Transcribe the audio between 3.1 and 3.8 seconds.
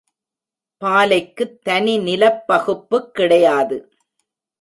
கிடையாது.